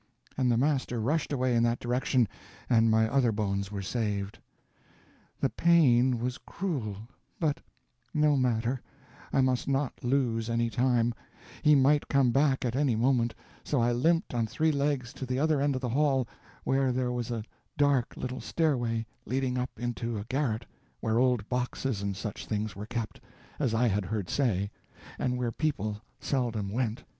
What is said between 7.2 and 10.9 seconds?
but, no matter, I must not lose any